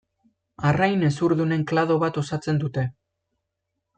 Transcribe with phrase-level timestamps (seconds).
[0.69, 2.89] Arrain hezurdunen klado bat osatzen dute.